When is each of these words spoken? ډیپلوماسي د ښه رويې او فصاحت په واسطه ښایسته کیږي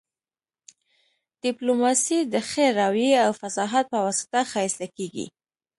ډیپلوماسي 1.43 2.19
د 2.33 2.35
ښه 2.49 2.65
رويې 2.79 3.13
او 3.25 3.31
فصاحت 3.41 3.85
په 3.91 3.97
واسطه 4.05 4.39
ښایسته 4.51 4.87
کیږي 4.97 5.25